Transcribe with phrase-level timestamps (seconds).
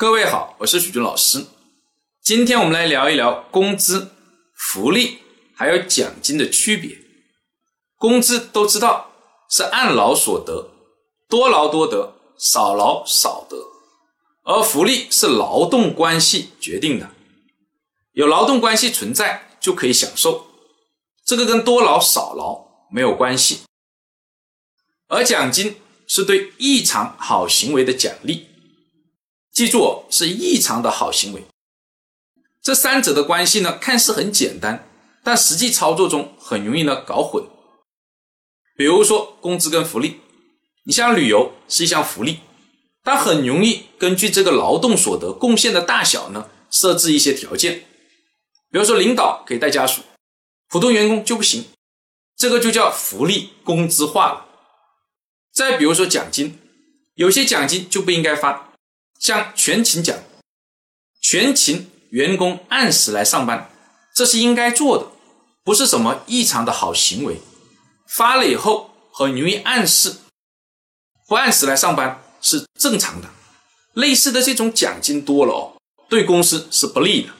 [0.00, 1.44] 各位好，我是许军老师。
[2.22, 4.12] 今天我们来聊一聊工资、
[4.56, 5.18] 福利
[5.54, 6.96] 还有奖金的区别。
[7.98, 9.10] 工资都知道
[9.50, 10.70] 是按劳所得，
[11.28, 13.58] 多劳多得，少劳少得；
[14.44, 17.10] 而福利是劳动关系决定的，
[18.12, 20.46] 有劳动关系存在就可以享受，
[21.26, 23.58] 这个跟多劳少劳没有关系。
[25.08, 25.76] 而奖金
[26.06, 28.46] 是对异常好行为的奖励。
[29.52, 31.44] 记住，是异常的好行为。
[32.62, 34.88] 这三者的关系呢，看似很简单，
[35.24, 37.44] 但实际操作中很容易呢搞混。
[38.76, 40.20] 比如说工资跟福利，
[40.84, 42.40] 你像旅游是一项福利，
[43.02, 47.86] 它很容易根据这个劳动所得贡献的大小呢，设置一些条件。
[48.70, 50.02] 比如说领导可以带家属，
[50.68, 51.64] 普通员工就不行，
[52.36, 54.46] 这个就叫福利工资化了。
[55.52, 56.58] 再比如说奖金，
[57.14, 58.69] 有些奖金就不应该发。
[59.20, 60.18] 像全勤奖，
[61.20, 63.70] 全勤员工按时来上班，
[64.16, 65.06] 这是应该做的，
[65.62, 67.40] 不是什么异常的好行为。
[68.08, 70.16] 发了以后很容易暗示，
[71.28, 73.28] 不按时来上班是正常的。
[73.92, 75.76] 类似的这种奖金多了哦，
[76.08, 77.32] 对公司是不利的。